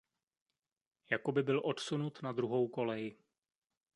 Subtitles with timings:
[1.11, 3.17] Jako by byl odsunut na druhou kolej.